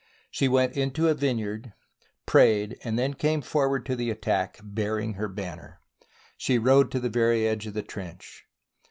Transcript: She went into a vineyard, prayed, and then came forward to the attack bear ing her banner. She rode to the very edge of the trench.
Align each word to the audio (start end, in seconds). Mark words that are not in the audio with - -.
She 0.31 0.47
went 0.47 0.75
into 0.75 1.09
a 1.09 1.13
vineyard, 1.13 1.73
prayed, 2.25 2.75
and 2.83 2.97
then 2.97 3.13
came 3.13 3.43
forward 3.43 3.85
to 3.85 3.95
the 3.95 4.09
attack 4.09 4.59
bear 4.63 4.97
ing 4.97 5.13
her 5.13 5.27
banner. 5.27 5.79
She 6.37 6.57
rode 6.57 6.89
to 6.93 6.99
the 6.99 7.07
very 7.07 7.47
edge 7.47 7.67
of 7.67 7.75
the 7.75 7.83
trench. 7.83 8.45